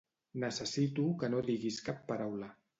Necessito 0.43 1.05
que 1.25 1.31
no 1.35 1.43
diguis 1.53 1.81
cap 1.91 2.03
paraula. 2.11 2.53